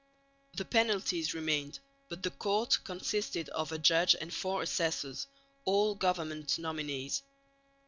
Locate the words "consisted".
2.83-3.49